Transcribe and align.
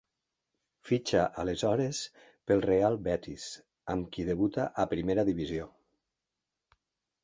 Fitxa 0.89 1.21
aleshores 1.43 1.99
pel 2.49 2.65
Real 2.69 2.99
Betis, 3.11 3.47
amb 3.97 4.11
qui 4.17 4.29
debuta 4.35 4.69
a 4.87 4.91
primera 4.97 5.31
divisió. 5.33 5.75